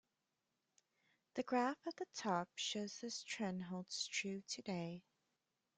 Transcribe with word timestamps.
The 1.35 1.43
graph 1.43 1.85
at 1.85 1.95
the 1.97 2.07
top 2.15 2.49
shows 2.55 2.97
this 3.01 3.23
trend 3.23 3.65
holds 3.65 4.07
true 4.07 4.41
today. 4.47 5.03